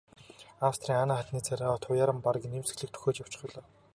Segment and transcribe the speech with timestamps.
[0.69, 3.65] Австрийн Анна хатны царай туяаран бараг инээмсэглэх дөхөөд явчихав.